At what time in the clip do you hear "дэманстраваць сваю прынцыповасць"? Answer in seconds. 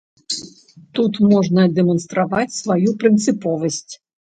1.77-3.83